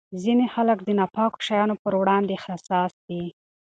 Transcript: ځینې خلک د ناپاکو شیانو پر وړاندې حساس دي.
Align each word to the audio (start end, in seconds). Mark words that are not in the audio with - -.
ځینې 0.23 0.45
خلک 0.55 0.77
د 0.83 0.89
ناپاکو 0.99 1.43
شیانو 1.47 1.75
پر 1.83 1.93
وړاندې 2.01 2.35
حساس 2.45 2.93
دي. 3.07 3.23